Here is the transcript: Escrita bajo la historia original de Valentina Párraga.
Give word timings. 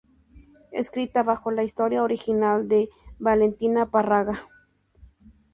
Escrita 0.71 1.21
bajo 1.21 1.51
la 1.51 1.63
historia 1.63 2.01
original 2.01 2.67
de 2.67 2.89
Valentina 3.19 3.91
Párraga. 3.91 4.47